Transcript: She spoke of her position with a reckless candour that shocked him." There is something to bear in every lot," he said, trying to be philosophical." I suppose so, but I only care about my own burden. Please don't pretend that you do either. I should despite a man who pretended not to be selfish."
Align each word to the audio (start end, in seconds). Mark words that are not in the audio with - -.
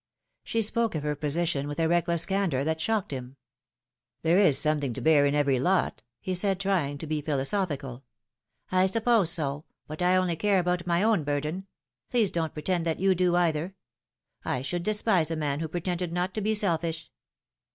She 0.43 0.63
spoke 0.63 0.95
of 0.95 1.03
her 1.03 1.15
position 1.15 1.67
with 1.67 1.77
a 1.77 1.87
reckless 1.87 2.25
candour 2.25 2.63
that 2.63 2.81
shocked 2.81 3.11
him." 3.11 3.35
There 4.23 4.39
is 4.39 4.57
something 4.57 4.93
to 4.93 5.01
bear 5.01 5.27
in 5.27 5.35
every 5.35 5.59
lot," 5.59 6.01
he 6.19 6.33
said, 6.33 6.59
trying 6.59 6.97
to 6.97 7.05
be 7.05 7.21
philosophical." 7.21 8.03
I 8.71 8.87
suppose 8.87 9.29
so, 9.29 9.65
but 9.85 10.01
I 10.01 10.15
only 10.15 10.35
care 10.37 10.57
about 10.57 10.87
my 10.87 11.03
own 11.03 11.23
burden. 11.23 11.67
Please 12.09 12.31
don't 12.31 12.55
pretend 12.55 12.83
that 12.87 12.99
you 12.99 13.13
do 13.13 13.35
either. 13.35 13.75
I 14.43 14.63
should 14.63 14.81
despite 14.81 15.29
a 15.29 15.35
man 15.35 15.59
who 15.59 15.67
pretended 15.67 16.11
not 16.11 16.33
to 16.33 16.41
be 16.41 16.55
selfish." 16.55 17.11